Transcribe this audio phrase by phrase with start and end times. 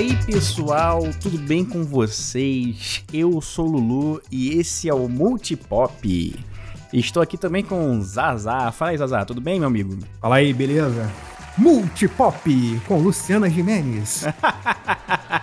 [0.00, 3.04] aí, pessoal, tudo bem com vocês?
[3.12, 6.34] Eu sou o Lulu e esse é o Multipop.
[6.90, 8.72] Estou aqui também com Zazá.
[8.72, 9.98] Fala aí, Zazá, tudo bem, meu amigo?
[10.18, 11.10] Fala aí, beleza?
[11.58, 14.24] Multipop com Luciana Jimenez.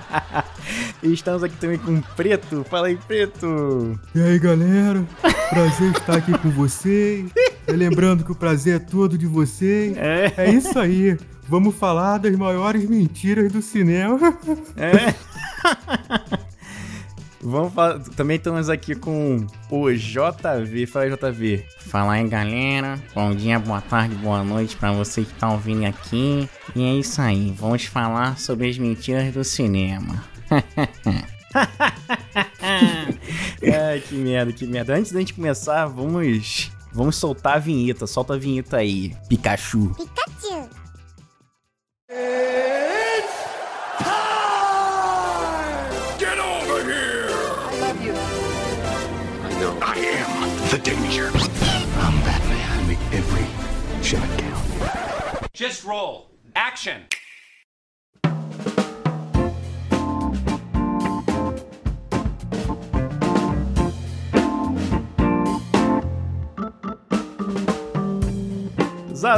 [1.03, 2.65] estamos aqui também com Preto.
[2.67, 3.99] Fala aí, Preto.
[4.15, 5.05] E aí, galera?
[5.51, 7.29] Prazer estar aqui com vocês.
[7.69, 9.95] Lembrando que o prazer é todo de vocês.
[9.97, 11.15] É, é isso aí.
[11.47, 14.17] Vamos falar das maiores mentiras do cinema.
[14.75, 15.15] É.
[17.41, 20.85] Vamos falar, também estamos aqui com o JV.
[20.85, 21.65] Fala aí, JV.
[21.79, 23.01] Fala aí, galera.
[23.15, 26.49] Bom dia, boa tarde, boa noite para você que tá ouvindo aqui.
[26.75, 27.53] E é isso aí.
[27.57, 30.23] Vamos falar sobre as mentiras do cinema.
[32.61, 34.95] Ai, que merda, que merda.
[34.95, 38.05] Antes da gente começar, vamos vamos soltar a vinheta.
[38.05, 39.95] Solta a vinheta aí, Pikachu.
[39.95, 40.26] Pikachu.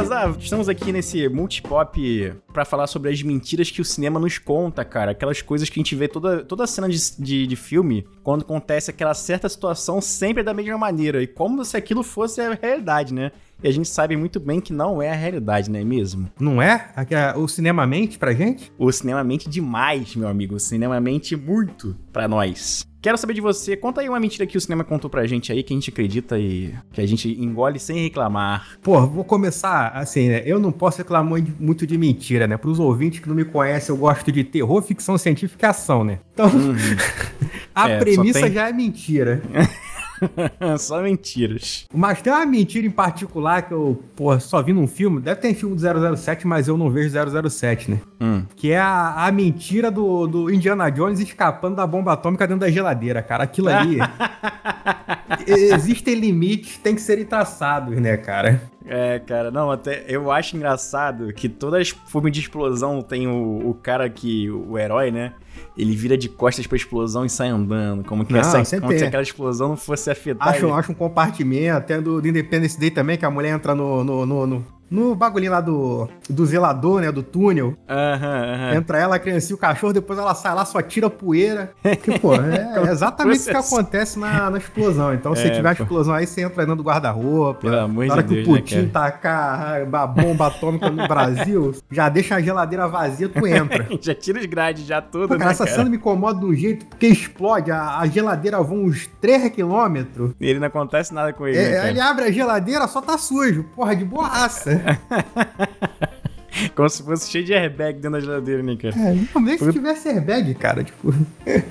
[0.00, 4.82] Zazá, estamos aqui nesse multipop para falar sobre as mentiras que o cinema nos conta,
[4.82, 5.10] cara.
[5.10, 8.90] Aquelas coisas que a gente vê toda, toda cena de, de, de filme, quando acontece
[8.90, 11.22] aquela certa situação, sempre é da mesma maneira.
[11.22, 13.30] E como se aquilo fosse a realidade, né?
[13.62, 16.30] E a gente sabe muito bem que não é a realidade, não é mesmo?
[16.38, 16.90] Não é?
[17.36, 18.72] O cinema mente pra gente?
[18.78, 20.54] O cinema mente demais, meu amigo.
[20.54, 22.88] O cinema mente muito pra nós.
[23.02, 25.62] Quero saber de você, conta aí uma mentira que o cinema contou pra gente aí,
[25.62, 28.76] que a gente acredita e que a gente engole sem reclamar.
[28.82, 30.42] Pô, vou começar assim, né?
[30.44, 32.58] Eu não posso reclamar muito de mentira, né?
[32.58, 36.18] Pros ouvintes que não me conhecem, eu gosto de terror, ficção científica e ação, né?
[36.34, 36.76] Então, uhum.
[37.74, 38.52] a é, premissa tem...
[38.52, 39.42] já é mentira.
[40.78, 41.86] só mentiras.
[41.92, 45.20] Mas tem uma mentira em particular que eu, pô, só vi num filme.
[45.20, 47.14] Deve ter filme do 007, mas eu não vejo
[47.48, 48.00] 007, né?
[48.20, 48.44] Hum.
[48.56, 52.70] Que é a, a mentira do, do Indiana Jones escapando da bomba atômica dentro da
[52.70, 53.44] geladeira, cara.
[53.44, 53.98] Aquilo ali.
[55.46, 58.60] existem limites, tem que serem traçados, né, cara?
[58.86, 63.70] É, cara, não, até eu acho engraçado que todas as filmes de explosão tem o,
[63.70, 65.32] o cara que, o herói, né?
[65.76, 68.04] Ele vira de costas pra explosão e sai andando.
[68.04, 70.48] Como que, não, essa, como se aquela explosão não fosse afetar.
[70.48, 74.04] Acho, acho um compartimento, até do, do Independence Day também, que a mulher entra no,
[74.04, 77.12] no, no, no no bagulhinho lá do, do zelador, né?
[77.12, 77.76] Do túnel.
[77.88, 81.72] Aham, Entra ela, a criança e o cachorro, depois ela sai lá, só tira poeira.
[82.02, 85.14] Que, pô, é, é exatamente isso que acontece na, na explosão.
[85.14, 85.82] Então, se é, tiver pô.
[85.82, 87.60] explosão aí, você entra dentro do guarda-roupa.
[87.60, 88.08] Pelo amor de Deus.
[88.08, 92.34] Na hora que o né, Putin né, tacar a bomba atômica no Brasil, já deixa
[92.34, 93.86] a geladeira vazia, tu entra.
[94.00, 95.76] já tira os grades, já tudo, pô, cara, né, Essa cara?
[95.76, 100.32] cena me incomoda de um jeito, porque explode, a, a geladeira voa uns 3 quilômetros.
[100.40, 101.58] E ele não acontece nada com ele.
[101.58, 103.64] É, né, ele abre a geladeira, só tá sujo.
[103.74, 104.79] Porra, de boaça.
[106.74, 108.94] Como se fosse cheio de airbag dentro da geladeira, né, cara?
[108.94, 111.14] É, não, nem se tivesse airbag, cara, tipo...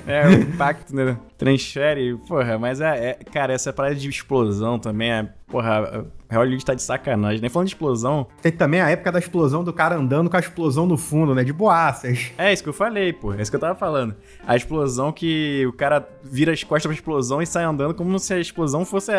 [0.06, 1.16] É, o impacto, né?
[1.38, 5.28] Transfere, porra, mas é, é, Cara, essa parada de explosão também é.
[5.46, 6.06] Porra,
[6.36, 7.48] Hollywood tá de sacanagem, né?
[7.48, 8.26] Falando de explosão.
[8.40, 11.44] Tem também a época da explosão do cara andando com a explosão no fundo, né?
[11.44, 12.32] De boaças.
[12.38, 13.34] É isso que eu falei, pô.
[13.34, 14.14] É isso que eu tava falando.
[14.46, 18.32] A explosão que o cara vira as costas pra explosão e sai andando como se
[18.34, 19.12] a explosão fosse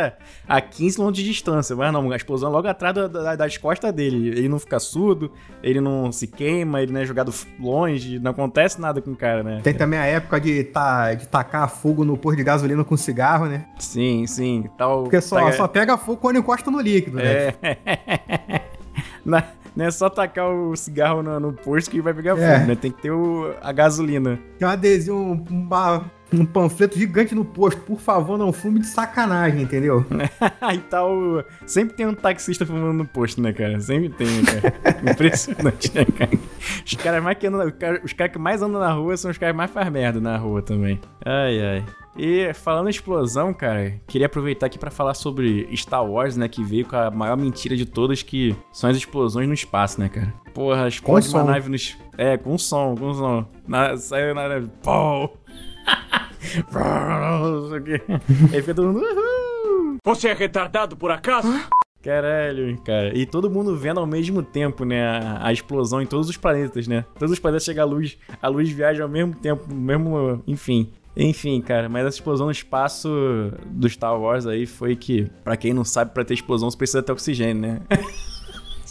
[0.48, 1.76] a 15 km de distância.
[1.76, 4.30] Mas não, a explosão é logo atrás da, da, das costas dele.
[4.30, 8.80] Ele não fica surdo, ele não se queima, ele não é jogado longe, não acontece
[8.80, 9.60] nada com o cara, né?
[9.64, 13.46] Tem também a época de, tá, de tacar fogo no posto de gasolina com cigarro,
[13.46, 13.66] né?
[13.80, 14.70] Sim, sim.
[14.78, 17.53] Tal, Porque só, só pega fogo quando encosta no líquido, né?
[17.62, 18.62] É.
[19.25, 19.44] Na,
[19.75, 22.53] não é só tacar o cigarro no, no posto que vai pegar é.
[22.53, 22.75] fogo, né?
[22.75, 24.39] Tem que ter o, a gasolina.
[24.57, 27.79] Tem um adesivo, um, um, um panfleto gigante no posto.
[27.81, 30.06] Por favor, não fume de sacanagem, entendeu?
[30.73, 31.13] e tal.
[31.66, 33.80] Sempre tem um taxista fumando no posto, né, cara?
[33.80, 35.12] Sempre tem, né, cara?
[35.12, 36.31] Impressionante, né, cara?
[36.86, 37.74] Os caras mais que andam,
[38.04, 40.62] os caras que mais andam na rua são os caras mais faz merda na rua
[40.62, 41.00] também.
[41.25, 41.86] Ai, ai.
[42.18, 46.48] E falando em explosão, cara, queria aproveitar aqui para falar sobre Star Wars, né?
[46.48, 50.10] Que veio com a maior mentira de todas, que são as explosões no espaço, né,
[50.10, 50.34] cara?
[50.54, 51.78] Porra, explode uma nave no.
[52.18, 53.46] É, com som, com som.
[53.68, 54.69] Na, saiu na nave.
[54.84, 55.30] Pô!
[58.52, 59.06] Aí fica todo mundo.
[59.06, 59.98] Uhul!
[60.06, 61.48] Você é retardado por acaso?
[62.02, 63.16] Caralho, cara.
[63.16, 65.06] E todo mundo vendo ao mesmo tempo, né?
[65.06, 67.06] A, a, explosão em todos os planetas, né?
[67.19, 70.42] Todos os planetas chegam à luz, a luz viaja ao mesmo tempo, mesmo.
[70.48, 70.92] Enfim.
[71.16, 73.10] Enfim, cara, mas essa explosão no espaço
[73.66, 77.04] do Star Wars aí foi que, para quem não sabe, para ter explosão você precisa
[77.04, 77.81] ter oxigênio, né?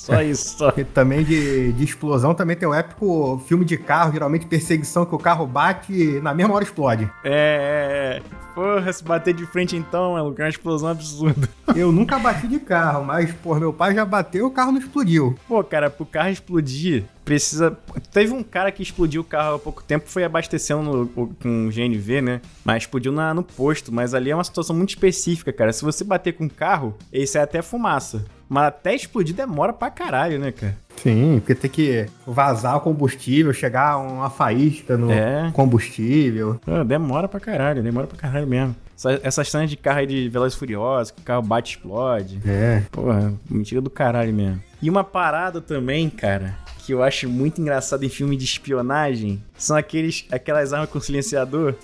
[0.00, 0.72] Só isso, só.
[0.78, 5.14] E também de, de explosão também tem o épico filme de carro, geralmente perseguição que
[5.14, 7.04] o carro bate e na mesma hora explode.
[7.22, 8.22] É, é, é.
[8.54, 11.48] Porra, se bater de frente então, é uma explosão absurda.
[11.74, 14.80] Eu nunca bati de carro, mas, pô, meu pai já bateu e o carro não
[14.80, 15.38] explodiu.
[15.46, 17.78] Pô, cara, pro carro explodir, precisa.
[18.12, 22.20] Teve um cara que explodiu o carro há pouco tempo, foi abastecendo no, com GNV,
[22.20, 22.40] né?
[22.64, 23.92] Mas explodiu na, no posto.
[23.92, 25.72] Mas ali é uma situação muito específica, cara.
[25.72, 28.24] Se você bater com o carro, esse é até fumaça.
[28.50, 30.76] Mas até explodir demora pra caralho, né, cara?
[30.96, 35.52] Sim, porque tem que vazar o combustível, chegar uma faísca no é.
[35.52, 36.60] combustível.
[36.64, 38.74] Pô, demora pra caralho, demora pra caralho mesmo.
[39.22, 42.40] Essas cenas de carro aí de Velozes Furiosos, que o carro bate e explode.
[42.44, 42.82] É.
[42.90, 44.60] Porra, mentira do caralho mesmo.
[44.82, 49.76] E uma parada também, cara, que eu acho muito engraçado em filme de espionagem, são
[49.76, 51.76] aqueles, aquelas armas com silenciador.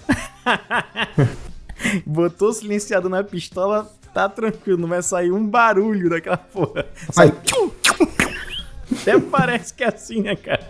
[2.05, 6.87] Botou o silenciador na pistola, tá tranquilo, não vai sair um barulho daquela porra.
[7.13, 7.29] Sai.
[8.91, 10.67] Até parece que é assim, né, cara?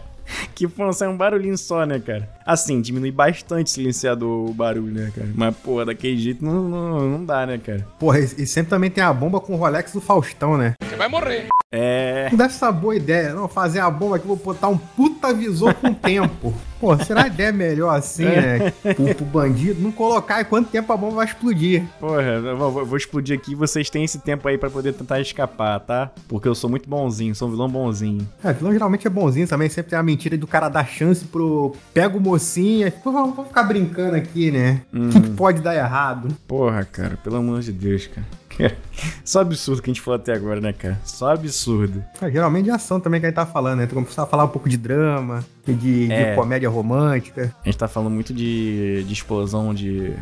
[0.53, 2.29] Que porra, sai um barulhinho só, né, cara?
[2.47, 5.29] Assim, diminui bastante o silenciador o barulho, né, cara?
[5.35, 7.87] Mas, porra, daquele jeito não, não, não dá, né, cara?
[7.99, 10.75] Porra, e sempre também tem a bomba com o Rolex do Faustão, né?
[10.83, 11.49] Você vai morrer.
[11.73, 12.29] É.
[12.31, 13.49] Não deve ser uma boa ideia, não.
[13.49, 16.55] Fazer a bomba aqui, vou botar um puta visor com tempo.
[16.79, 18.71] Pô, será a ideia melhor assim, né?
[18.71, 21.85] Pro, pro, bandido não colocar e quanto tempo a bomba vai explodir.
[21.99, 25.19] Porra, eu vou, vou explodir aqui e vocês têm esse tempo aí para poder tentar
[25.21, 26.11] escapar, tá?
[26.29, 28.29] Porque eu sou muito bonzinho, sou um vilão bonzinho.
[28.45, 31.75] É, vilão geralmente é bonzinho também, sempre tem a mentira do cara dar chance pro.
[31.95, 34.83] Pega o mocinho, e vamos, ficar brincando aqui, né?
[34.93, 35.11] O hum.
[35.11, 36.29] que, que pode dar errado?
[36.47, 38.27] Porra, cara, pelo amor de Deus, cara.
[39.25, 40.99] Só absurdo que a gente falou até agora, né, cara?
[41.05, 42.03] Só absurdo.
[42.21, 43.85] É, geralmente de ação também que a gente tá falando, né?
[43.85, 46.31] Então precisava falar um pouco de drama, de, é.
[46.31, 47.55] de, comédia romântica.
[47.62, 50.15] A gente tá falando muito de, de explosão de,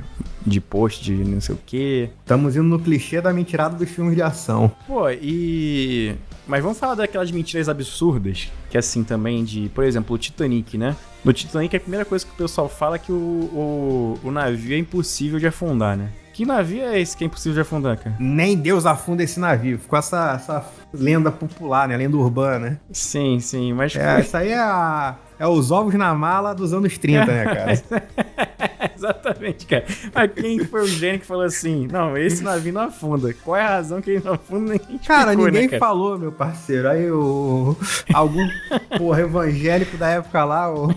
[0.45, 2.11] de post, de não sei o quê.
[2.21, 4.71] Estamos indo no clichê da mentirada dos filmes de ação.
[4.87, 6.15] Pô, e.
[6.47, 10.77] Mas vamos falar daquelas mentiras absurdas, que é assim também de, por exemplo, o Titanic,
[10.77, 10.95] né?
[11.25, 14.75] No Titanic a primeira coisa que o pessoal fala é que o, o, o navio
[14.75, 16.11] é impossível de afundar, né?
[16.35, 18.17] Que navio é esse que é impossível de afundar, cara?
[18.19, 19.79] Nem Deus afunda esse navio.
[19.79, 21.97] Ficou essa, essa lenda popular, né?
[21.97, 22.81] Lenda urbana.
[22.91, 23.95] Sim, sim, mas...
[23.95, 27.73] É, isso aí é a é os ovos na mala dos anos 30, né, cara?
[28.97, 29.85] Exatamente, cara.
[30.15, 33.35] Mas quem foi o gênio que falou assim: não, esse navio não afunda?
[33.45, 34.73] Qual é a razão que ele não afunda?
[34.73, 35.81] Ninguém cara, explicou, ninguém né, cara?
[35.81, 36.89] falou, meu parceiro.
[36.89, 37.77] Aí o.
[38.13, 38.49] Algum,
[38.97, 40.89] porra, evangélico da época lá, o,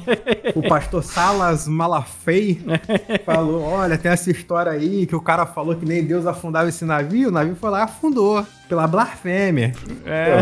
[0.56, 2.62] o pastor Salas Malafei,
[3.26, 6.86] falou: olha, tem essa história aí que o cara falou que nem Deus afundava esse
[6.86, 7.30] navio.
[7.30, 8.46] O navio foi lá e afundou.
[8.68, 9.74] Pela blasfêmia.
[10.06, 10.38] É.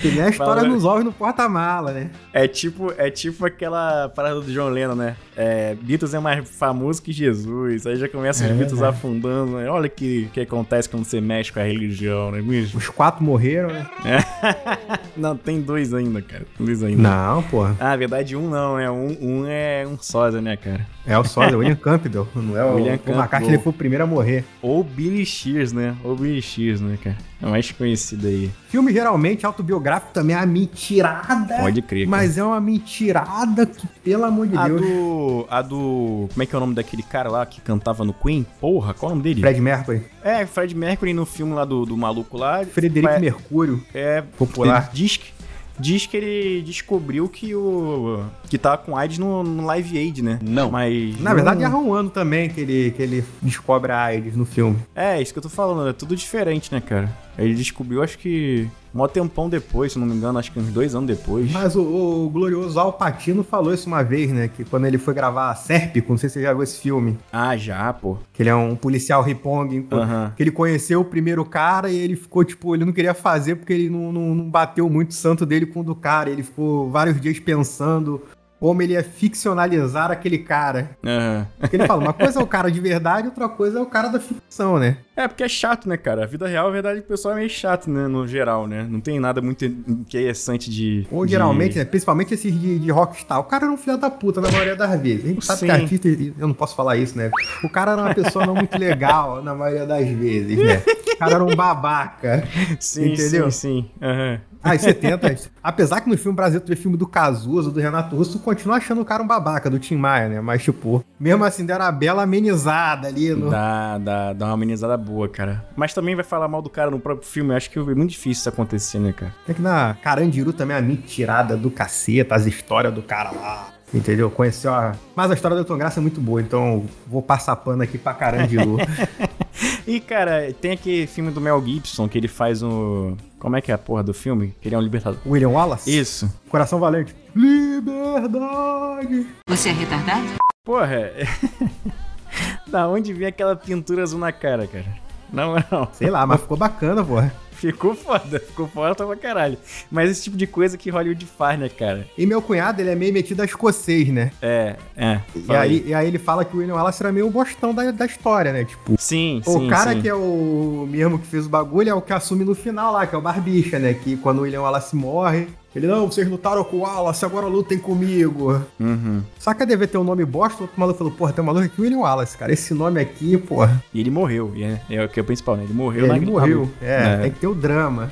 [0.00, 2.10] Que nem a história dos ovos no porta-mala, né?
[2.32, 5.16] É tipo, é tipo aquela parada do John Lennon, né?
[5.36, 7.86] É, Beatles é mais famoso que Jesus.
[7.86, 8.86] Aí já começa os é, Beatles é.
[8.86, 9.58] afundando.
[9.58, 9.68] Né?
[9.68, 12.40] Olha o que, que acontece quando você mexe com a religião, né?
[12.74, 13.86] Os quatro morreram, né?
[14.04, 14.98] É.
[15.16, 16.46] não, tem dois ainda, cara.
[16.58, 17.02] Dois ainda.
[17.02, 17.76] Não, porra.
[17.78, 18.90] Ah, na verdade, um não, né?
[18.90, 20.86] Um, um é um sósia, né, cara?
[21.10, 22.28] É o sósia, William Campbell.
[22.36, 22.96] Não é o William.
[23.04, 24.44] O McCartney foi o primeiro a morrer.
[24.62, 25.96] Ou Billy Shears, né?
[26.04, 27.16] Ou Billy Shears, né, cara?
[27.42, 28.48] É o mais conhecido aí.
[28.68, 31.56] Filme geralmente autobiográfico também é uma mentirada.
[31.58, 32.06] Pode crer.
[32.06, 32.16] Cara.
[32.16, 34.80] Mas é uma mentirada que, pelo amor de a Deus.
[34.80, 36.28] Do, a do.
[36.30, 38.46] Como é que é o nome daquele cara lá que cantava no Queen?
[38.60, 39.40] Porra, qual é o nome dele?
[39.40, 40.02] Fred Mercury.
[40.22, 42.64] É, Fred Mercury no filme lá do, do maluco lá.
[42.64, 43.82] Frederico Mercúrio.
[43.92, 44.90] É, popular.
[44.92, 45.39] Diz que
[45.80, 48.24] diz que ele descobriu que o.
[48.48, 50.38] que tá com AIDS no, no Live Aid, né?
[50.42, 50.70] Não.
[50.70, 51.18] Mas.
[51.20, 54.78] Na verdade, erra um ano também que ele, que ele descobre a AIDS no filme.
[54.94, 57.10] É, isso que eu tô falando, é tudo diferente, né, cara?
[57.38, 60.94] Ele descobriu, acho que Mó tempão depois, se não me engano, acho que uns dois
[60.94, 61.50] anos depois.
[61.52, 64.48] Mas o, o glorioso Al Pacino falou isso uma vez, né?
[64.48, 67.16] Que quando ele foi gravar Sérpico, não sei se você já viu esse filme.
[67.32, 68.18] Ah, já, pô.
[68.32, 70.30] Que ele é um policial ripong, uhum.
[70.36, 73.72] que ele conheceu o primeiro cara e ele ficou, tipo, ele não queria fazer porque
[73.72, 76.28] ele não, não, não bateu muito o santo dele com o do cara.
[76.28, 78.20] Ele ficou vários dias pensando
[78.60, 80.90] como ele ia ficcionalizar aquele cara.
[81.02, 81.46] Uhum.
[81.58, 84.08] Porque ele fala, uma coisa é o cara de verdade, outra coisa é o cara
[84.08, 84.98] da ficção, né?
[85.16, 86.24] É, porque é chato, né, cara?
[86.24, 88.86] A vida real, a verdade, o pessoal é meio chato, né, no geral, né?
[88.88, 91.06] Não tem nada muito interessante de...
[91.10, 91.32] Ou de...
[91.32, 94.50] geralmente, né, principalmente esses de, de rockstar, o cara era um filho da puta na
[94.50, 95.24] maioria das vezes.
[95.24, 95.66] A gente sabe Sim.
[95.66, 97.30] que artista, eu não posso falar isso, né?
[97.62, 100.82] O cara era uma pessoa não muito legal na maioria das vezes, né?
[101.14, 102.44] O cara era um babaca.
[102.78, 103.50] Sim, entendeu?
[103.50, 103.90] sim, sim.
[104.00, 104.50] Uhum.
[104.62, 105.50] Ah, 70.
[105.62, 109.00] apesar que no filme brasileiro tu vê filme do Cazuza, do Renato Russo, continua achando
[109.00, 110.40] o cara um babaca, do Tim Maia, né?
[110.40, 113.30] Mas, tipo, mesmo assim, deram uma bela amenizada ali.
[113.30, 113.50] No...
[113.50, 115.64] Dá, dá, dá uma amenizada boa, cara.
[115.76, 117.50] Mas também vai falar mal do cara no próprio filme.
[117.52, 119.34] Eu acho que é muito difícil isso acontecer, né, cara?
[119.48, 123.68] É que na Carandiru também é a mentirada do caceta, as histórias do cara lá.
[123.92, 124.30] Entendeu?
[124.30, 124.94] Conheceu a.
[125.16, 128.14] Mas a história do Elton Graça é muito boa, então vou passar pano aqui pra
[128.14, 128.76] Carandiru.
[129.86, 133.16] E, cara, tem aquele filme do Mel Gibson que ele faz o.
[133.38, 134.54] Como é que é a porra do filme?
[134.60, 135.18] Que ele é um libertador.
[135.26, 135.90] William Wallace?
[135.90, 136.32] Isso.
[136.48, 137.14] Coração Valente.
[137.34, 139.26] Liberdade.
[139.48, 140.28] Você é retardado?
[140.64, 141.26] Porra, é...
[142.66, 144.86] da onde vem aquela pintura azul na cara, cara?
[145.32, 145.88] Não, não.
[145.92, 147.32] Sei lá, mas ficou bacana, porra.
[147.52, 149.58] Ficou foda, ficou foda pra caralho.
[149.90, 152.06] Mas esse tipo de coisa que Hollywood faz, né, cara?
[152.16, 154.32] E meu cunhado, ele é meio metido a escocês, né?
[154.40, 155.20] É, é.
[155.36, 157.90] E aí, e aí ele fala que o William Wallace era meio o bostão da,
[157.90, 158.64] da história, né?
[158.64, 159.66] Tipo, sim, o sim.
[159.66, 160.00] O cara sim.
[160.00, 163.06] que é o mesmo que fez o bagulho é o que assume no final lá,
[163.06, 163.92] que é o Barbicha, né?
[163.92, 167.78] Que quando o William Wallace morre, ele, não, vocês lutaram com o Wallace, agora lutem
[167.78, 168.60] comigo.
[168.78, 169.22] Uhum.
[169.38, 171.64] Só que deve ter um nome bosta, o outro maluco falou, porra, tem um maluco
[171.64, 172.52] aqui, William Wallace, cara.
[172.52, 173.82] Esse nome aqui, porra.
[173.94, 175.64] E ele morreu, é, é o que é o principal, né?
[175.64, 178.10] Ele morreu é, na Ele morreu, é, é, tem que ter o drama.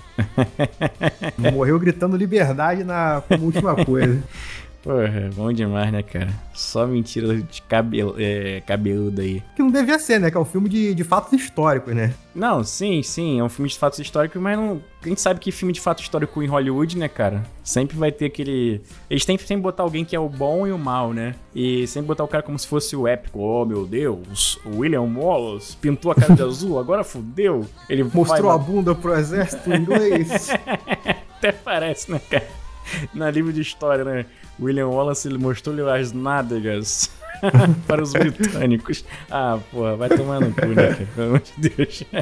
[1.53, 4.23] morreu gritando liberdade na como última coisa.
[4.82, 6.32] Porra, bom demais, né, cara?
[6.54, 9.42] Só mentira de cabelo, é, cabeludo aí.
[9.56, 10.30] Que não devia ser, né?
[10.30, 12.14] Que é um filme de, de fatos históricos, né?
[12.35, 14.80] Não, sim, sim, é um filme de fatos históricos, mas não.
[15.02, 17.42] A gente sabe que filme de fato histórico em Hollywood, né, cara?
[17.62, 18.80] Sempre vai ter aquele.
[19.11, 21.35] Eles têm que sempre botar alguém que é o bom e o mal, né?
[21.54, 23.40] E sempre botar o cara como se fosse o épico.
[23.40, 27.66] Oh, meu Deus, o William Wallace pintou a cara de azul, agora fudeu.
[27.88, 28.54] Ele mostrou vai...
[28.54, 30.50] a bunda pro exército inglês.
[31.37, 32.68] Até parece, né, cara?
[33.14, 34.26] Na livro de história, né?
[34.61, 37.11] William Wallace ele mostrou-lhe as nádegas
[37.87, 39.04] para os britânicos.
[39.30, 41.07] Ah, porra, vai tomar no cu, né?
[41.14, 42.04] Pelo amor de Deus.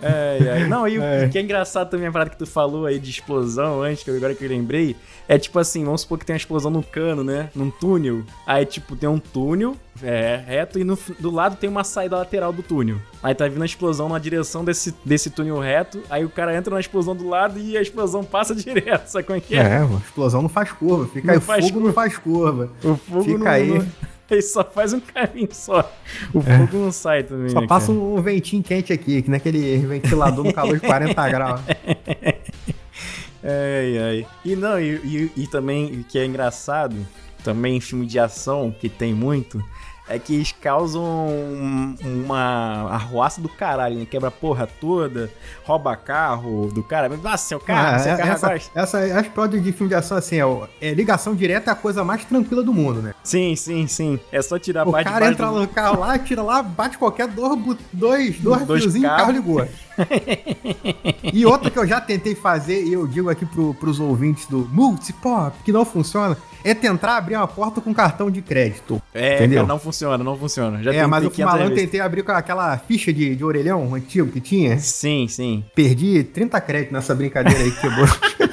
[0.00, 0.68] ai, ai.
[0.68, 1.28] Não, e o é.
[1.28, 4.34] que é engraçado também a parada que tu falou aí de explosão antes, que agora
[4.34, 4.96] que eu lembrei,
[5.28, 7.50] é tipo assim, vamos supor que tem uma explosão no cano, né?
[7.54, 8.24] Num túnel.
[8.46, 12.52] Aí, tipo, tem um túnel é, reto e no, do lado tem uma saída lateral
[12.52, 12.98] do túnel.
[13.22, 16.74] Aí tá vindo a explosão na direção desse, desse túnel reto, aí o cara entra
[16.74, 19.58] na explosão do lado e a explosão passa direto, sabe como é que é?
[19.58, 21.86] É, a explosão não faz curva, fica não aí, faz fogo curva.
[21.88, 22.70] não faz curva.
[22.84, 23.78] O fogo fica não, aí.
[23.78, 23.86] Não,
[24.30, 25.90] ele só faz um caminho só.
[26.32, 26.58] O é.
[26.58, 27.48] fogo não sai também.
[27.48, 27.98] Só né, passa cara?
[27.98, 31.60] um ventinho quente aqui, que naquele ventilador no calor de 40 graus.
[33.42, 34.26] Ai, ai.
[34.44, 36.96] E não, e, e, e também, o que é engraçado,
[37.44, 39.62] também em filme de ação, que tem muito,
[40.08, 41.04] é que eles causam
[42.02, 44.06] uma arruaça do caralho, né?
[44.06, 45.30] Quebra a porra toda,
[45.64, 47.08] rouba carro do cara.
[47.08, 50.36] Nossa, seu carro, ah, seu carro essa, essa, as plots de filme de ação, assim,
[50.36, 53.14] é, é, ligação direta é a coisa mais tranquila do mundo, né?
[53.22, 54.18] Sim, sim, sim.
[54.32, 55.60] É só tirar o cara entra do...
[55.60, 57.58] no carro lá, tira lá, bate qualquer dois,
[57.92, 59.66] dois, dois, dois fiozinhos e o carro ligou.
[61.32, 64.68] e outra que eu já tentei fazer, e eu digo aqui pro, pros ouvintes do
[64.70, 69.00] Multipop, que não funciona, é tentar abrir uma porta com cartão de crédito.
[69.14, 69.66] É, entendeu?
[69.66, 70.82] Não funciona, não funciona.
[70.82, 74.40] Já é, mas o malandro tentei abrir com aquela ficha de, de orelhão antigo que
[74.40, 74.78] tinha.
[74.78, 75.64] Sim, sim.
[75.74, 78.06] Perdi 30 créditos nessa brincadeira aí que quebrou.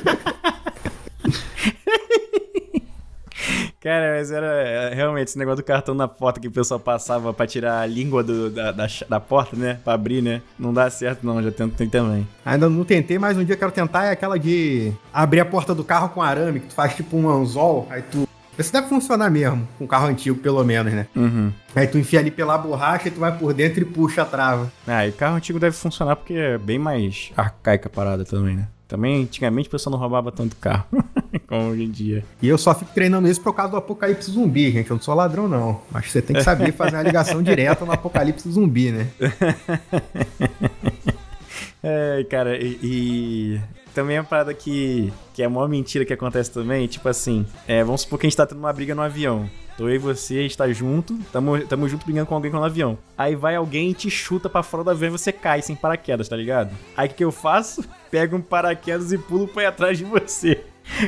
[3.84, 7.34] Cara, mas era é, realmente esse negócio do cartão na porta que o pessoal passava
[7.34, 9.78] pra tirar a língua do, da, da, da, porta, né?
[9.84, 10.42] Pra abrir, né?
[10.58, 11.44] Não dá certo, não.
[11.44, 12.26] Já tentei também.
[12.46, 15.76] Ainda não tentei, mas um dia eu quero tentar é aquela de abrir a porta
[15.76, 18.26] do carro com arame, que tu faz tipo um anzol, aí tu.
[18.58, 21.08] Isso deve funcionar mesmo, com um carro antigo, pelo menos, né?
[21.16, 21.52] Uhum.
[21.76, 24.72] Aí tu enfia ali pela borracha e tu vai por dentro e puxa a trava.
[24.88, 28.68] Ah, e carro antigo deve funcionar porque é bem mais arcaica a parada também, né?
[28.88, 30.86] Também, antigamente, o pessoal não roubava tanto carro
[31.48, 32.24] como hoje em dia.
[32.40, 34.88] E eu só fico treinando isso por causa do apocalipse zumbi, gente.
[34.88, 35.82] Eu não sou ladrão, não.
[35.90, 39.08] Mas você tem que saber fazer uma ligação direta no apocalipse zumbi, né?
[41.82, 43.60] é, cara, e, e,
[43.94, 46.88] também é uma parada que, que é a maior mentira que acontece também.
[46.88, 49.50] Tipo assim, é, vamos supor que a gente tá tendo uma briga no avião.
[49.78, 52.64] Tô eu e você, a gente tá junto, tamo, tamo junto brigando com alguém no
[52.64, 52.98] avião.
[53.18, 56.30] Aí vai alguém e te chuta pra fora do avião e você cai sem paraquedas,
[56.30, 56.72] tá ligado?
[56.96, 57.84] Aí o que, que eu faço?
[58.12, 60.64] Pego um paraquedas e pulo pra ir atrás de você.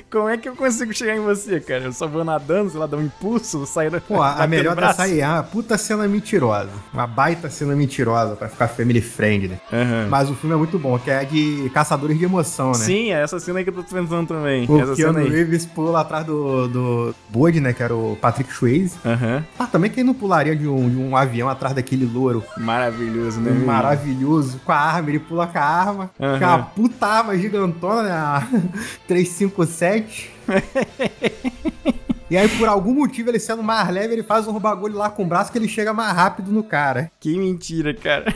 [0.09, 1.83] Como é que eu consigo chegar em você, cara?
[1.83, 3.99] Eu só vou nadando, sei lá, dar um impulso, sair da.
[3.99, 6.69] Pô, a melhor dessa aí é uma puta cena mentirosa.
[6.93, 9.59] Uma baita cena mentirosa pra ficar family friendly.
[9.71, 10.07] Uhum.
[10.09, 12.75] Mas o filme é muito bom, que é de caçadores de emoção, né?
[12.75, 14.65] Sim, é essa cena aí que eu tô pensando também.
[14.67, 17.73] O essa Keanu Reeves pula atrás do, do Bode, né?
[17.73, 18.95] Que era o Patrick Swayze.
[19.03, 19.43] Uhum.
[19.59, 22.43] Ah, também quem não pularia de um, de um avião atrás daquele louro.
[22.57, 23.51] Maravilhoso, né?
[23.51, 24.59] Maravilhoso.
[24.63, 26.11] Com a arma, ele pula com a arma.
[26.19, 26.39] Uhum.
[26.39, 28.11] Com uma puta arma gigantona, né?
[29.15, 30.31] A 357.
[32.27, 35.23] E aí, por algum motivo, ele sendo mais leve, ele faz um bagulho lá com
[35.23, 37.11] o braço que ele chega mais rápido no cara.
[37.19, 38.33] Que mentira, cara.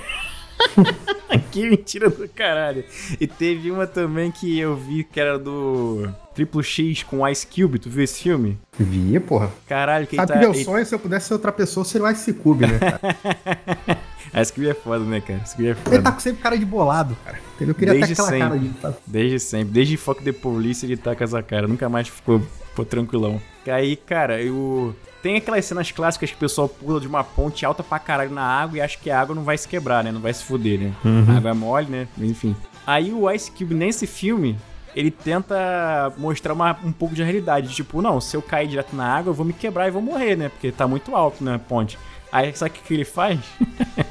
[1.52, 2.84] que mentira do caralho.
[3.20, 7.80] E teve uma também que eu vi que era do Triple X com Ice Cube.
[7.80, 8.60] Tu viu esse filme?
[8.78, 9.52] Vi, porra.
[9.68, 10.40] Caralho, quem Sabe tá...
[10.40, 13.98] que meu sonho, se eu pudesse ser outra pessoa, seria o Ice Cube, né, cara?
[14.34, 15.42] Ice Cube é foda, né, cara?
[15.44, 15.96] Ice Cube é foda.
[15.96, 17.40] Ele tá com sempre cara de bolado, cara.
[17.60, 18.70] Eu queria Desde ter aquela sempre.
[18.70, 18.98] cara de...
[19.06, 19.74] Desde sempre.
[19.74, 21.68] Desde Foco de Police ele tá com essa cara.
[21.68, 23.42] Nunca mais ficou, ficou tranquilão.
[23.68, 24.96] Aí, cara, eu...
[25.22, 28.42] Tem aquelas cenas clássicas que o pessoal pula de uma ponte alta pra caralho na
[28.42, 30.12] água e acha que a água não vai se quebrar, né?
[30.12, 30.94] Não vai se fuder, né?
[31.04, 31.26] Uhum.
[31.28, 32.08] A água é mole, né?
[32.18, 32.56] Enfim.
[32.88, 34.58] Aí o Ice Cube nesse filme,
[34.96, 37.76] ele tenta mostrar uma, um pouco de realidade.
[37.76, 40.38] Tipo, não, se eu cair direto na água, eu vou me quebrar e vou morrer,
[40.38, 40.50] né?
[40.50, 42.00] Porque tá muito alto, né, ponte.
[42.32, 43.40] Aí sabe o que, que ele faz?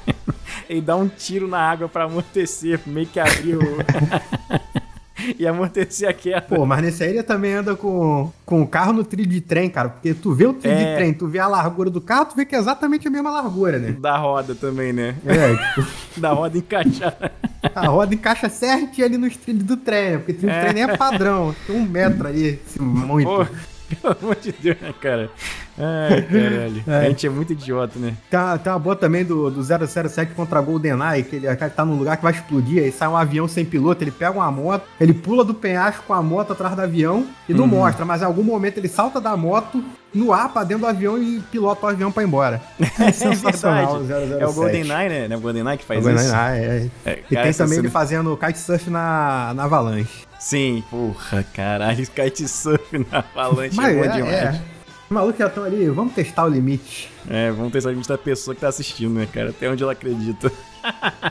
[0.68, 3.62] ele dá um tiro na água para amortecer, meio que abrir o.
[5.38, 6.42] e amortecer a queda.
[6.42, 9.68] Pô, mas nesse aí ele também anda com, com o carro no trilho de trem,
[9.68, 9.88] cara.
[9.88, 10.90] Porque tu vê o trilho é...
[10.92, 13.30] de trem, tu vê a largura do carro, tu vê que é exatamente a mesma
[13.30, 13.92] largura, né?
[13.92, 15.16] Da roda também, né?
[15.26, 15.80] É,
[16.20, 17.32] da roda encaixada.
[17.74, 20.18] A roda encaixa certinho ali nos trilhos do trem, né?
[20.18, 20.58] Porque trilho é.
[20.58, 21.54] do trem nem é padrão.
[21.66, 23.28] Tem um metro aí, muito.
[23.28, 23.46] Pô,
[23.88, 25.30] pelo amor de Deus, né, cara?
[25.78, 26.84] Ai, caralho.
[26.88, 27.06] É.
[27.06, 28.14] A gente é muito idiota, né?
[28.30, 32.16] Tá, tá uma boa também do, do 007 contra GoldenEye, que ele tá num lugar
[32.16, 35.44] que vai explodir, aí sai um avião sem piloto, ele pega uma moto, ele pula
[35.44, 37.70] do penhasco com a moto atrás do avião e não uhum.
[37.70, 41.22] mostra, mas em algum momento ele salta da moto no ar pra dentro do avião
[41.22, 42.60] e pilota o avião pra ir embora.
[42.98, 44.00] É sensacional.
[44.38, 45.28] É, é o GoldenEye, né?
[45.30, 46.34] É o GoldenEye que faz o isso.
[46.34, 46.88] Ah, é.
[47.04, 47.18] é.
[47.30, 50.26] E tem também ele fazendo kitesurf na, na Avalanche.
[50.38, 54.34] Sim, porra, caralho, kitesurf na Avalanche Mas é bom é, demais.
[54.34, 54.77] É.
[55.08, 57.10] Os malucos já estão ali, vamos testar o limite.
[57.30, 59.48] É, vamos testar o limite da pessoa que tá assistindo, né, cara?
[59.48, 60.52] Até onde ela acredita.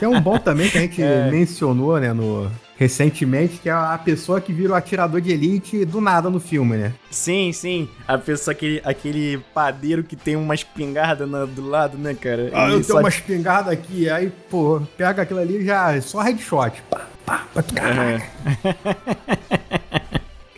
[0.00, 1.30] Tem um bom também que a gente é.
[1.30, 6.00] mencionou, né, no, recentemente, que é a pessoa que vira o atirador de elite do
[6.00, 6.92] nada no filme, né?
[7.08, 7.88] Sim, sim.
[8.06, 12.50] A pessoa, aquele, aquele padeiro que tem uma espingarda na, do lado, né, cara?
[12.52, 16.82] Ah, eu tenho uma espingarda aqui, aí, pô, pega aquilo ali já, é só headshot.
[16.90, 18.26] Pá, pá, pá, caraca.
[18.64, 19.77] É.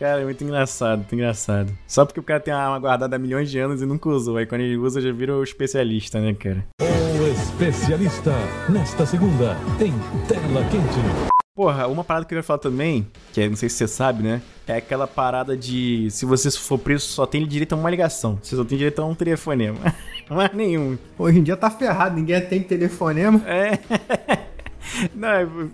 [0.00, 1.70] Cara, é muito engraçado, muito engraçado.
[1.86, 4.38] Só porque o cara tem uma arma guardada há milhões de anos e nunca usou.
[4.38, 6.64] Aí quando ele usa, já vira o especialista, né, cara?
[6.80, 8.32] O especialista,
[8.70, 9.92] nesta segunda, tem
[10.26, 11.30] Tela Quente.
[11.54, 14.22] Porra, uma parada que eu ia falar também, que é, não sei se você sabe,
[14.22, 14.40] né?
[14.66, 18.38] É aquela parada de se você for preso, só tem direito a uma ligação.
[18.42, 19.76] Você só tem direito a um telefonema.
[20.30, 20.96] Mais nenhum.
[21.18, 23.42] Hoje em dia tá ferrado, ninguém tem telefonema.
[23.46, 23.78] É.
[25.14, 25.28] Não,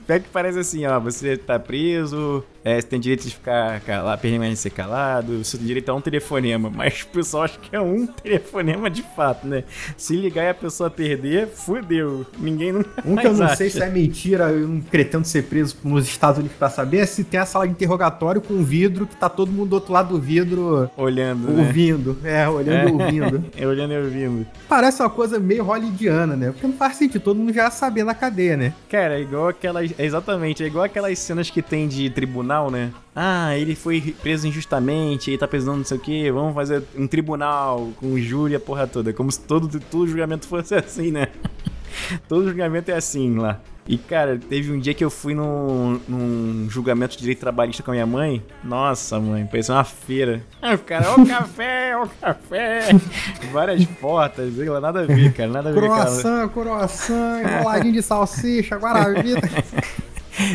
[0.09, 4.21] é que parece assim, ó, você tá preso, é, você tem direito de ficar calado,
[4.21, 8.09] permanecer calado, você tem direito a um telefonema, mas o pessoal acha que é um
[8.09, 9.63] telefonema de fato, né?
[9.97, 12.27] Se ligar e a pessoa perder, fudeu.
[12.37, 12.85] Ninguém não.
[13.05, 13.55] Um que eu não acha.
[13.55, 17.07] sei se é mentira, eu não pretendo ser preso nos Estados Unidos pra saber, é
[17.07, 20.15] se tem a sala de interrogatório com vidro, que tá todo mundo do outro lado
[20.17, 20.91] do vidro.
[20.97, 21.47] Olhando.
[21.53, 21.67] Né?
[21.69, 22.19] Ouvindo.
[22.21, 22.43] Né?
[22.43, 22.89] É, olhando é.
[22.89, 23.45] e ouvindo.
[23.57, 24.47] é, olhando e ouvindo.
[24.69, 26.51] Parece uma coisa meio hollywoodiana, né?
[26.51, 28.75] Porque não faz sentido, todo mundo já saber na cadeia, né?
[28.91, 29.93] Cara, é igual aquelas.
[29.97, 32.93] Exatamente, é igual aquelas cenas que tem de tribunal, né?
[33.15, 37.07] Ah, ele foi preso injustamente, ele tá precisando não sei o que, vamos fazer um
[37.07, 39.13] tribunal com júri a porra toda.
[39.13, 41.29] Como se todo, todo julgamento fosse assim, né?
[42.29, 43.61] todo julgamento é assim lá.
[43.89, 47.93] E, cara, teve um dia que eu fui num, num julgamento de direito trabalhista com
[47.93, 48.43] a minha mãe.
[48.65, 50.43] Nossa, mãe, parecia uma feira.
[50.61, 52.89] Aí o cara, o café, o café.
[53.53, 55.81] Várias portas, nada a ver, cara, nada a ver.
[55.81, 59.49] Croissant, croissant, enroladinho de salsicha, guaravita.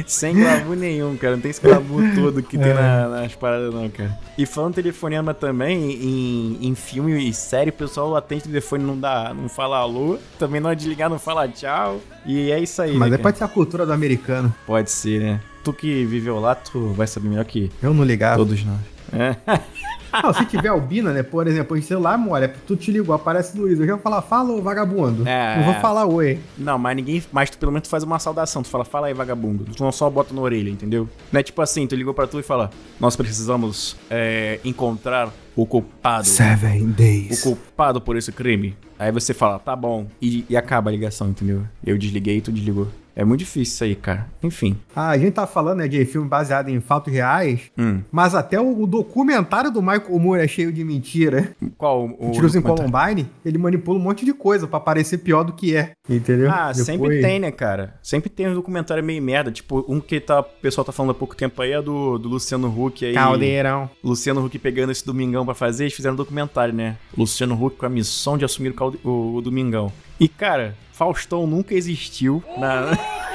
[0.06, 1.36] Sem glamour nenhum, cara.
[1.36, 2.60] Não tem esse glamour todo que é.
[2.60, 4.18] tem na, nas paradas, não, cara.
[4.38, 9.00] E falando telefonema também, em, em filme e série, o pessoal atende o telefone não
[9.00, 12.00] dá, não fala alô, também não é desligar, não fala tchau.
[12.26, 12.96] E é isso aí.
[12.96, 14.54] Mas né, pode ser a cultura do americano.
[14.66, 15.42] Pode ser, né?
[15.64, 17.72] Tu que viveu lá, tu vai saber melhor que.
[17.82, 18.38] Eu não ligava.
[18.38, 18.80] Todos nós.
[19.14, 19.36] É.
[20.24, 21.24] Não, se tiver albina, né?
[21.24, 23.80] Por exemplo, em celular, olha, tu te ligou, aparece Luiz.
[23.80, 25.26] Eu já vou falar, fala, ô vagabundo.
[25.28, 26.38] É, não vou falar oi.
[26.58, 27.24] Não, mas ninguém.
[27.32, 28.62] Mas tu pelo menos faz uma saudação.
[28.62, 29.66] Tu fala, fala aí, vagabundo.
[29.66, 31.08] Tu não só bota na orelha, entendeu?
[31.32, 32.70] Não é tipo assim, tu ligou pra tu e fala,
[33.00, 36.28] nós precisamos é, encontrar o culpado.
[36.28, 37.40] Seven days.
[37.40, 38.76] O culpado por esse crime.
[39.00, 40.08] Aí você fala, tá bom.
[40.22, 41.64] E, e acaba a ligação, entendeu?
[41.86, 42.88] Eu desliguei e tu desligou.
[43.16, 44.28] É muito difícil isso aí, cara.
[44.44, 44.78] Enfim.
[44.96, 48.02] Ah, a gente tá falando né, de filme baseado em fatos reais, hum.
[48.12, 51.56] mas até o, o, documentário do Michael Moore é cheio de mentira.
[51.78, 52.06] Qual?
[52.20, 55.76] O Tiros em Columbine, ele manipula um monte de coisa para parecer pior do que
[55.76, 56.50] é, entendeu?
[56.50, 56.86] Ah, Depois...
[56.86, 57.96] sempre tem, né, cara?
[58.02, 59.52] Sempre tem um documentário meio merda.
[59.52, 62.30] Tipo, um que tá, o pessoal tá falando há pouco tempo aí é do, do
[62.30, 63.14] Luciano Huck aí.
[63.14, 63.90] Caldeirão.
[64.04, 66.98] Luciano Huck pegando esse domingão para fazer, eles fizeram um documentário, né?
[67.18, 69.00] Luciano Huck com a missão de assumir o, calde...
[69.04, 69.92] o, o domingão.
[70.20, 72.92] E, cara, Faustão nunca existiu na.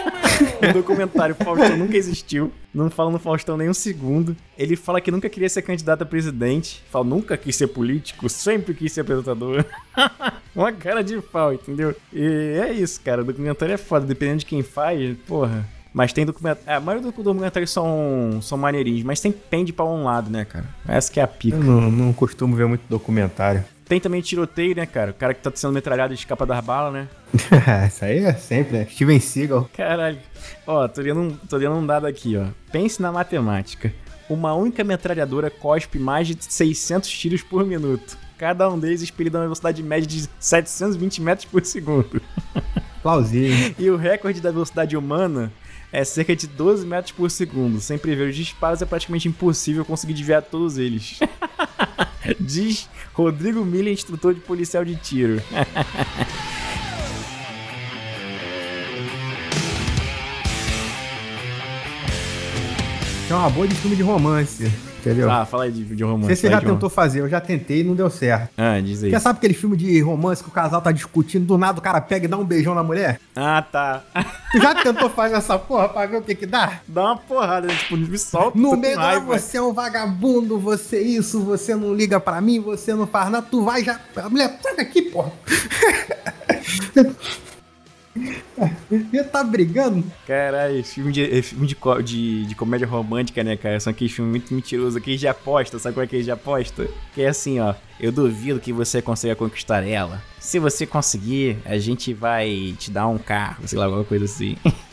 [0.64, 2.52] no documentário, Faustão nunca existiu.
[2.72, 4.36] Não fala no Faustão nem um segundo.
[4.56, 6.80] Ele fala que nunca queria ser candidato a presidente.
[6.88, 9.64] Fala, nunca quis ser político, sempre quis ser apresentador.
[10.54, 11.92] Uma cara de pau, entendeu?
[12.12, 13.22] E é isso, cara.
[13.22, 14.06] O documentário é foda.
[14.06, 15.68] Dependendo de quem faz, porra.
[15.92, 16.70] Mas tem documentário.
[16.70, 20.44] É, a maioria dos documentários são, são maneirinhos, mas sempre pende pra um lado, né,
[20.44, 20.68] cara?
[20.86, 21.56] Essa que é a pica.
[21.56, 23.64] Eu não, não costumo ver muito documentário.
[23.88, 25.12] Tem também tiroteio, né, cara?
[25.12, 27.08] O cara que tá sendo metralhado escapa das balas, né?
[27.86, 28.86] Isso aí é sempre, né?
[28.90, 29.70] Steven Seagal.
[29.76, 30.18] Caralho.
[30.66, 32.46] Ó, tô lendo, um, tô lendo um dado aqui, ó.
[32.72, 33.92] Pense na matemática.
[34.28, 38.18] Uma única metralhadora cospe mais de 600 tiros por minuto.
[38.36, 42.20] cada um deles expelido a uma velocidade média de 720 metros por segundo.
[43.02, 43.72] Plausível.
[43.78, 45.52] E o recorde da velocidade humana
[45.92, 47.80] é cerca de 12 metros por segundo.
[47.80, 51.20] Sem prever os disparos, é praticamente impossível conseguir desviar todos eles.
[52.40, 55.40] Diz Rodrigo Miller, instrutor de policial de tiro.
[63.28, 64.70] é uma boa de filme de romance.
[65.06, 65.30] Entendeu?
[65.30, 66.34] Ah, fala aí de, de romance.
[66.34, 68.50] Você já tentou fazer, eu já tentei e não deu certo.
[68.58, 69.10] Ah, diz aí.
[69.10, 72.00] Você sabe aquele filme de romance que o casal tá discutindo, do nada o cara
[72.00, 73.20] pega e dá um beijão na mulher?
[73.36, 74.02] Ah, tá.
[74.50, 76.80] Tu já tentou fazer essa porra pra ver o que que dá?
[76.88, 77.74] Dá uma porrada, né?
[77.74, 78.58] tipo, me solta.
[78.58, 82.92] No meio da você é um vagabundo, você isso, você não liga pra mim, você
[82.92, 84.00] não faz nada, tu vai já...
[84.16, 85.30] A mulher, sai daqui, porra.
[88.90, 90.04] Ele tá brigando?
[90.26, 93.78] Caralho, filme, de, filme de, de, de, comédia romântica, né, cara?
[93.80, 96.88] São aqueles filmes muito mentirosos, aqueles de aposta, sabe qual é aquele de aposta?
[97.14, 97.74] Que é assim, ó.
[97.98, 100.22] Eu duvido que você consiga conquistar ela.
[100.38, 104.56] Se você conseguir, a gente vai te dar um carro, sei lá, alguma coisa assim.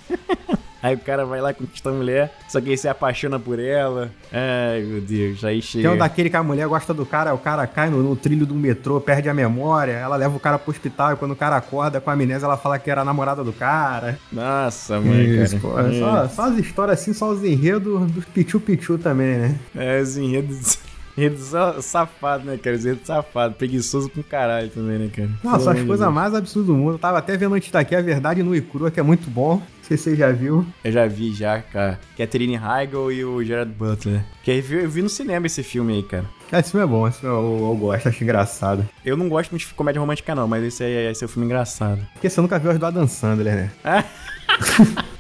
[0.84, 4.12] Aí o cara vai lá conquistar a mulher, só que ele se apaixona por ela.
[4.34, 5.88] Ai, meu Deus, aí chega.
[5.88, 8.46] Tem um daquele que a mulher gosta do cara, o cara cai no, no, trilho
[8.46, 11.56] do metrô, perde a memória, ela leva o cara pro hospital e quando o cara
[11.56, 14.20] acorda com a amnésia, ela fala que era a namorada do cara.
[14.30, 15.90] Nossa, mãe, Isso, cara.
[15.90, 19.60] Pô, só, só, as histórias assim, só os enredos dos pichu-pichu também, né?
[19.74, 20.80] É, os enredos...
[21.18, 21.38] Enredo
[21.82, 22.76] safado, né, cara?
[22.76, 25.30] Enredo safado, preguiçoso com caralho também, né, cara?
[25.44, 26.94] Nossa, as coisas mais absurdas do mundo.
[26.94, 29.58] Eu tava até vendo antes daqui a verdade no Icrua, que é muito bom.
[29.58, 30.66] Não sei se você já viu.
[30.84, 32.00] Eu já vi, já, cara.
[32.18, 34.24] Catherine Heigl e o Gerard Butler.
[34.44, 36.26] Que eu vi no cinema esse filme aí, cara.
[36.52, 38.88] Esse filme é bom, esse filme eu, eu gosto, acho engraçado.
[39.04, 41.46] Eu não gosto muito de comédia romântica, não, mas esse aí esse é um filme
[41.46, 42.00] engraçado.
[42.14, 43.72] Porque você nunca viu as do Adam Sandler, né?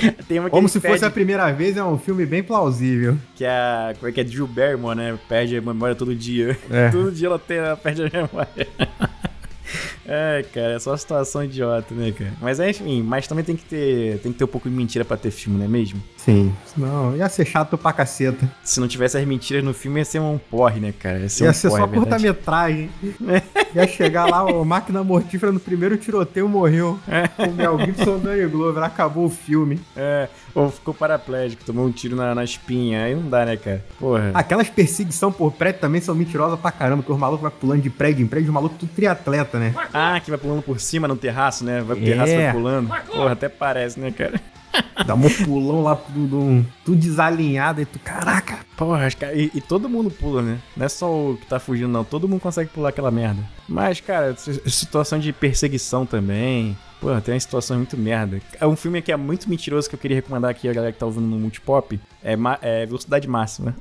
[0.50, 0.94] Como se pede...
[0.94, 3.16] fosse a primeira vez, é um filme bem plausível.
[3.34, 5.18] Que é, como é que é Drew Barrymore, né?
[5.28, 6.56] Perde a memória todo dia.
[6.70, 6.88] É.
[6.92, 8.68] todo dia ela, tem, ela perde a memória.
[10.08, 12.32] É, cara, é só uma situação idiota, né, cara?
[12.40, 15.16] Mas enfim, mas também tem que ter, tem que ter um pouco de mentira pra
[15.16, 16.02] ter filme, não é mesmo?
[16.16, 16.52] Sim.
[16.76, 18.48] Não, ia ser chato pra caceta.
[18.62, 21.18] Se não tivesse as mentiras no filme, ia ser um porre, né, cara?
[21.18, 22.90] Ia ser, ia um ser porre, só é curta-metragem.
[23.74, 26.98] ia chegar lá, o Máquina Mortífera no primeiro tiroteio morreu.
[27.08, 27.28] É.
[27.46, 29.80] O Mel Gibson Danny Glover, acabou o filme.
[29.96, 33.04] É, ou ficou paraplégico, tomou um tiro na, na espinha.
[33.04, 33.84] Aí não dá, né, cara?
[33.98, 34.30] Porra.
[34.34, 37.90] Aquelas perseguição por prédio também são mentirosas pra caramba, que os malucos vai pulando de
[37.90, 39.74] prédio em prédio, os malucos tudo triatleta, né?
[39.98, 41.80] Ah, que vai pulando por cima no terraço, né?
[41.80, 42.08] Vai pro é.
[42.10, 42.88] terraço vai pulando.
[43.06, 44.38] Porra, até parece, né, cara?
[45.06, 48.58] Dá um pulão lá, tudo, tudo desalinhado, e tu, caraca.
[48.76, 50.58] Porra, e, e todo mundo pula, né?
[50.76, 52.04] Não é só o que tá fugindo, não.
[52.04, 53.42] Todo mundo consegue pular aquela merda.
[53.66, 56.76] Mas, cara, situação de perseguição também.
[57.00, 58.40] Pô, tem uma situação muito merda.
[58.60, 60.98] É um filme que é muito mentiroso que eu queria recomendar aqui a galera que
[60.98, 61.98] tá ouvindo no Multipop.
[62.22, 63.74] É, é Velocidade Máxima.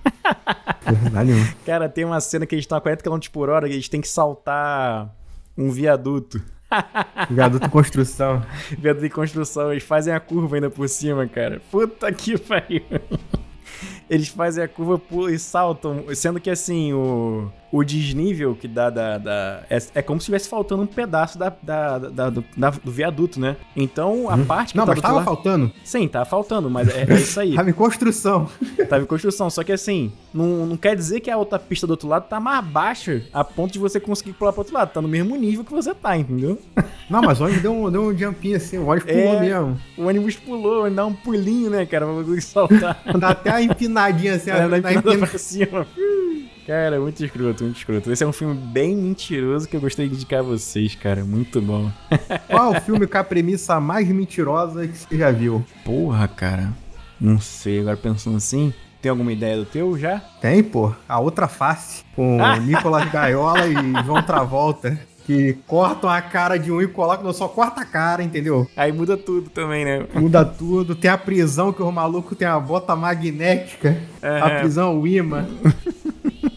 [0.86, 1.32] Verdade,
[1.65, 4.01] Cara, tem uma cena que eles estão a 40 km por hora e eles têm
[4.01, 5.10] que saltar
[5.58, 6.41] um viaduto.
[7.30, 8.44] Viaduto em construção.
[8.78, 9.72] Viaduto em construção.
[9.72, 11.62] Eles fazem a curva ainda por cima, cara.
[11.72, 12.84] Puta que pariu.
[14.10, 16.06] Eles fazem a curva e saltam.
[16.13, 19.17] Sendo que assim, o, o desnível que dá da.
[19.17, 22.43] da é, é, como se estivesse faltando um pedaço da, da, da do,
[22.84, 23.58] do, viaduto, né?
[23.75, 24.45] Então a hum.
[24.45, 25.71] parte que Não, tá mas tava faltando?
[25.84, 27.56] Sim, tá faltando, mas é, é isso aí.
[27.56, 28.49] tava em construção.
[28.89, 29.49] Tava em construção.
[29.49, 32.39] Só que assim, não, não quer dizer que a outra pista do outro lado tá
[32.39, 34.91] mais baixa a ponto de você conseguir pular pro outro lado.
[34.91, 36.60] Tá no mesmo nível que você tá, entendeu?
[37.10, 39.82] Não, mas o ônibus deu um, deu um jumpinho assim, o ônibus pulou é, mesmo.
[39.95, 42.99] O ônibus pulou, dá um pulinho, né, cara, pra conseguir saltar.
[43.19, 45.86] dá até a empinadinha assim, é, a, empinada pra cima.
[46.65, 48.12] Cara, muito escroto, muito escroto.
[48.12, 51.23] Esse é um filme bem mentiroso que eu gostaria de indicar a vocês, cara.
[51.23, 51.91] Muito bom.
[52.49, 55.63] Qual é o filme com a premissa mais mentirosa que você já viu?
[55.84, 56.73] Porra, cara.
[57.21, 58.73] Não sei, agora pensando assim.
[58.99, 60.19] Tem alguma ideia do teu já?
[60.41, 60.91] Tem, pô.
[61.08, 62.04] A outra face.
[62.15, 67.47] Com Nicolas Gaiola e João Travolta que cortam a cara de um e colocam, só
[67.47, 68.67] corta a cara, entendeu?
[68.78, 70.06] Aí muda tudo também, né?
[70.13, 70.95] Muda tudo.
[70.95, 74.39] Tem a prisão que o maluco tem a bota magnética, é.
[74.39, 75.47] a prisão Wima.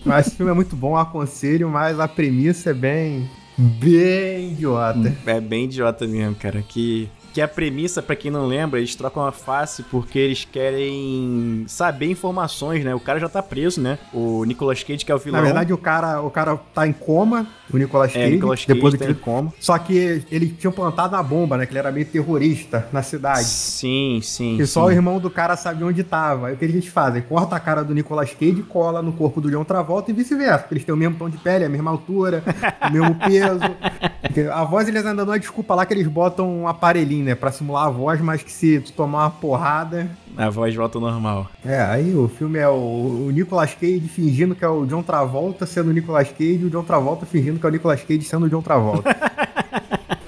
[0.09, 5.15] mas esse filme é muito bom, aconselho, mas a premissa é bem, bem idiota.
[5.27, 6.63] É bem idiota mesmo, cara.
[6.63, 11.65] Que que a premissa, para quem não lembra, eles trocam a face porque eles querem
[11.67, 12.95] saber informações, né?
[12.95, 13.99] O cara já tá preso, né?
[14.13, 15.41] O Nicolas Cage, que é o vilão.
[15.41, 18.65] Na verdade, o cara, o cara tá em coma, o Nicolas é, Cage, é, Nicolas
[18.65, 19.53] Cage depois tá em coma.
[19.61, 21.67] Só que ele tinha plantado a bomba, né?
[21.67, 23.45] Que ele era meio terrorista na cidade.
[23.45, 24.55] Sim, sim.
[24.55, 24.67] E sim.
[24.67, 26.49] só o irmão do cara sabia onde tava.
[26.49, 27.23] Aí o que eles fazem?
[27.23, 30.67] Corta a cara do Nicolas Cage e cola no corpo do John Travolta e vice-versa.
[30.71, 32.43] Eles têm o mesmo tom de pele, a mesma altura,
[32.89, 33.61] o mesmo peso.
[34.53, 37.35] a voz eles ainda não é desculpa lá que eles botam um aparelhinho, né?
[37.35, 40.11] Pra simular a voz, mas que se tu tomar uma porrada.
[40.37, 41.49] A voz volta normal.
[41.65, 45.67] É, aí o filme é o, o Nicolas Cage fingindo que é o John Travolta
[45.67, 48.47] sendo o Nicolas Cage e o John Travolta fingindo que é o Nicolas Cage sendo
[48.47, 49.09] o John Travolta.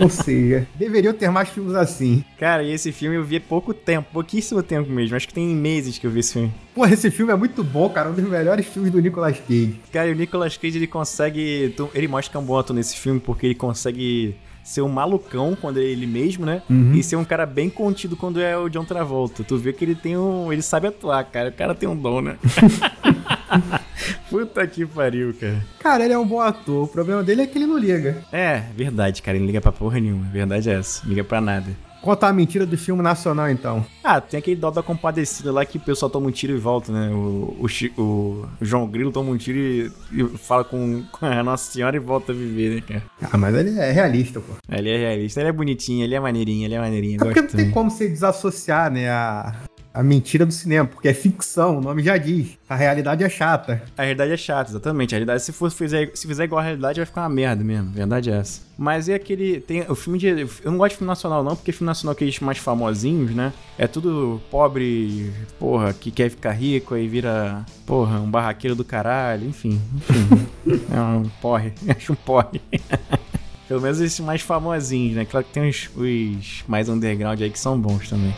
[0.01, 2.25] Ou seja, deveriam ter mais filmes assim.
[2.39, 5.17] Cara, e esse filme eu vi há pouco tempo, pouquíssimo tempo mesmo.
[5.17, 6.53] Acho que tem meses que eu vi esse filme.
[6.75, 8.11] Pô, esse filme é muito bom, cara.
[8.11, 9.79] Um dos melhores filmes do Nicolas Cage.
[9.93, 11.75] Cara, e o Nicolas Cage ele consegue.
[11.95, 15.57] Ele mostra que é um bom ator nesse filme porque ele consegue ser um malucão
[15.61, 16.63] quando é ele mesmo, né?
[16.69, 16.95] Uhum.
[16.95, 19.43] E ser um cara bem contido quando é o John Travolta.
[19.45, 20.53] Tu vê que ele tem um.
[20.53, 21.49] Ele sabe atuar, cara.
[21.49, 22.37] O cara tem um dom, né?
[24.31, 25.65] Puta que pariu, cara.
[25.79, 26.85] Cara, ele é um bom ator.
[26.85, 28.25] O problema dele é que ele não liga.
[28.33, 29.37] É, verdade, cara.
[29.37, 30.25] Ele não liga pra porra nenhuma.
[30.31, 31.03] Verdade é essa.
[31.03, 31.71] Não liga pra nada.
[32.03, 33.85] Conta a mentira do filme nacional, então.
[34.03, 36.91] Ah, tem aquele dó da compadecida lá que o pessoal toma um tiro e volta,
[36.91, 37.11] né?
[37.11, 37.67] O, o,
[38.01, 42.01] o João Grilo toma um tiro e, e, fala com, com a Nossa Senhora e
[42.01, 43.03] volta a viver, né, cara?
[43.31, 44.55] Ah, mas ele é realista, pô.
[44.69, 47.17] Ele é realista, ele é bonitinho, ele é maneirinho, ele é maneirinho.
[47.17, 49.55] É porque não tem como você desassociar, né, a,
[49.93, 52.57] a mentira do cinema, porque é ficção, o nome já diz.
[52.69, 53.83] A realidade é chata.
[53.99, 55.15] A realidade é chata, exatamente.
[55.15, 57.89] A realidade, se for fizer, se fizer igual a realidade, vai ficar uma merda mesmo.
[57.89, 58.61] A verdade é essa.
[58.79, 59.61] Mas é aquele.
[59.61, 60.29] Tem o filme de.
[60.29, 63.53] Eu não gosto de filme nacional, não, porque filme nacional que eles mais famosinhos, né?
[63.77, 69.49] É tudo pobre, porra, que quer ficar rico aí vira, porra, um barraqueiro do caralho,
[69.49, 69.81] enfim.
[69.97, 71.73] enfim é um porre.
[71.89, 72.61] Acho um porre.
[73.67, 75.25] Pelo menos esses mais famosinhos, né?
[75.25, 78.35] Claro que tem os, os mais underground aí que são bons também.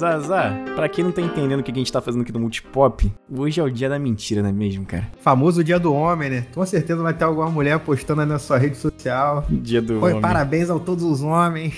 [0.00, 3.12] Zazá, pra quem não tá entendendo o que a gente tá fazendo aqui no Multipop,
[3.30, 5.06] hoje é o dia da mentira, não é mesmo, cara?
[5.20, 6.46] Famoso dia do homem, né?
[6.54, 9.44] Com certeza vai ter alguma mulher postando aí na sua rede social.
[9.50, 10.22] Dia do Oi, homem.
[10.22, 11.74] parabéns a todos os homens.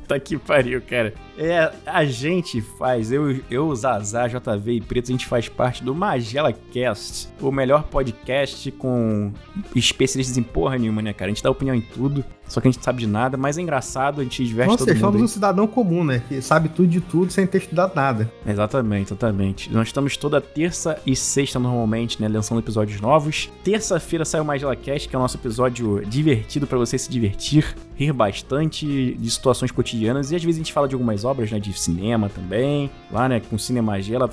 [0.00, 1.14] Puta que pariu, cara.
[1.36, 5.94] É, a gente faz, eu, eu, Zazá, JV e Preto, a gente faz parte do
[5.94, 9.32] Magela Cast, o melhor podcast com
[9.74, 11.30] especialistas em porra nenhuma, né, cara?
[11.30, 13.62] A gente dá opinião em tudo, só que a gente sabe de nada, mas é
[13.62, 15.02] engraçado, a gente diverte Nossa, todo mundo.
[15.02, 16.22] Nós somos um cidadão comum, né?
[16.28, 18.30] Que sabe tudo de tudo sem ter estudado nada.
[18.46, 19.72] Exatamente, exatamente.
[19.72, 22.28] Nós estamos toda terça e sexta normalmente, né?
[22.28, 23.50] Lançando episódios novos.
[23.64, 27.74] Terça-feira sai o Magela Cast, que é o nosso episódio divertido para você se divertir,
[27.96, 31.58] rir bastante de situações cotidianas e às vezes a gente fala de algumas obras, né?
[31.58, 32.90] De cinema também.
[33.10, 33.40] Lá, né?
[33.40, 34.30] Com Cinema Gela.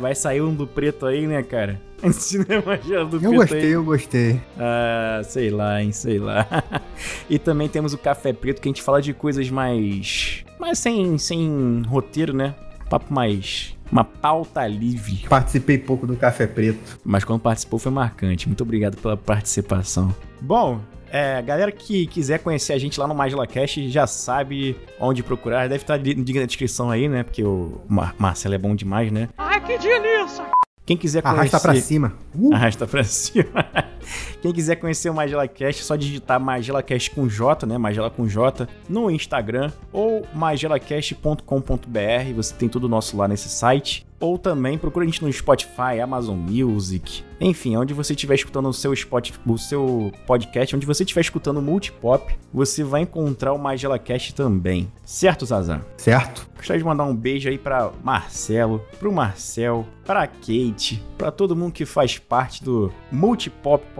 [0.00, 1.80] Vai sair um do preto aí, né, cara?
[2.12, 3.32] Cinema Gela do eu preto.
[3.32, 3.70] Eu gostei, aí.
[3.70, 4.40] eu gostei.
[4.58, 6.46] Ah, sei lá, hein, sei lá.
[7.28, 10.44] e também temos o Café Preto, que a gente fala de coisas mais.
[10.58, 12.54] mais sem, sem roteiro, né?
[12.88, 15.24] Papo mais uma pauta livre.
[15.28, 17.00] Participei pouco do Café Preto.
[17.04, 18.46] Mas quando participou foi marcante.
[18.46, 20.14] Muito obrigado pela participação.
[20.40, 25.22] Bom, é, galera que quiser conhecer a gente lá no Magela Cash já sabe onde
[25.22, 25.68] procurar.
[25.68, 27.22] Deve estar na descrição aí, né?
[27.22, 29.28] Porque o Mar Marcelo é bom demais, né?
[29.36, 30.44] Ai, que delícia!
[30.86, 31.38] Quem quiser conhecer...
[31.40, 32.12] Arrasta pra cima.
[32.34, 32.54] Uh.
[32.54, 33.66] Arrasta pra cima.
[34.40, 37.78] Quem quiser conhecer o Magela Cast, é só digitar Magela Cast com J, né?
[37.78, 42.34] Magela com J no Instagram ou magelacast.com.br.
[42.36, 46.36] Você tem tudo nosso lá nesse site ou também procura a gente no Spotify, Amazon
[46.36, 51.22] Music, enfim, onde você estiver escutando o seu, Spotify, o seu podcast, onde você estiver
[51.22, 54.92] escutando o Multipop, você vai encontrar o Magela Cast também.
[55.02, 55.80] Certo, Zazan?
[55.96, 56.46] Certo.
[56.54, 61.72] Gostaria de mandar um beijo aí para Marcelo, pro Marcel, para Kate, para todo mundo
[61.72, 63.99] que faz parte do Multipop Podcast.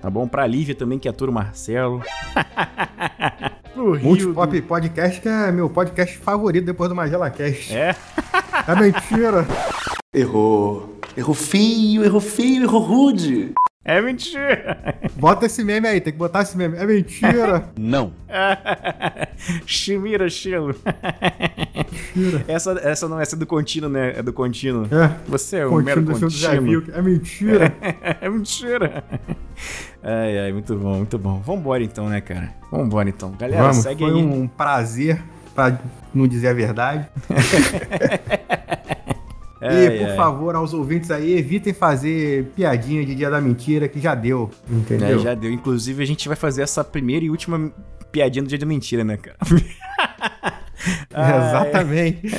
[0.00, 0.28] Tá bom?
[0.28, 2.02] Pra Lívia também, que atura o Marcelo.
[3.74, 4.66] Multipop do...
[4.66, 7.74] Podcast, que é meu podcast favorito depois do Magela Cast.
[7.74, 7.96] É?
[8.68, 9.46] É mentira.
[10.12, 10.98] Errou.
[11.16, 13.54] Errou feio, errou feio, errou rude.
[13.84, 14.96] É mentira.
[15.16, 16.76] Bota esse meme aí, tem que botar esse meme.
[16.76, 17.70] É mentira.
[17.78, 18.12] Não.
[19.66, 20.74] Shimira Shilo.
[22.48, 24.14] essa, essa não é essa é do contínuo, né?
[24.16, 24.84] É do contínuo.
[24.84, 25.16] É.
[25.28, 26.84] Você é o mero contínuo.
[26.92, 27.74] É mentira.
[28.20, 29.04] é mentira.
[30.02, 31.40] Ai, ai, muito bom, muito bom.
[31.40, 32.54] Vambora então, né, cara?
[32.70, 33.32] Vambora então.
[33.38, 34.12] Galera, Vamos, segue foi aí.
[34.12, 35.22] Foi um prazer,
[35.54, 35.78] pra
[36.12, 37.08] não dizer a verdade.
[39.60, 40.16] É, e, por é.
[40.16, 45.16] favor, aos ouvintes aí, evitem fazer piadinha de Dia da Mentira, que já deu, entendeu?
[45.16, 45.50] É, já deu.
[45.50, 47.72] Inclusive, a gente vai fazer essa primeira e última
[48.14, 49.36] piadinha do Dia da Mentira, né, cara?
[51.10, 52.22] Exatamente.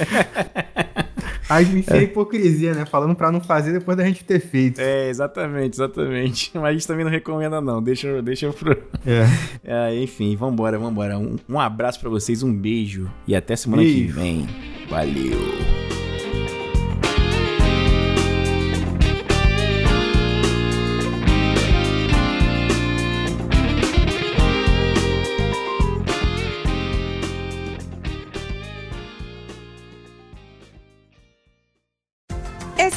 [1.48, 2.86] Aí me a hipocrisia, né?
[2.86, 4.80] Falando pra não fazer depois da gente ter feito.
[4.80, 6.52] É, exatamente, exatamente.
[6.58, 7.84] Mas a gente também não recomenda, não.
[7.84, 8.76] Deixa, deixa pro.
[9.06, 9.28] É.
[9.64, 11.20] é enfim, vambora, vambora.
[11.20, 14.08] Um, um abraço para vocês, um beijo e até semana beijo.
[14.08, 14.48] que vem.
[14.90, 16.05] Valeu.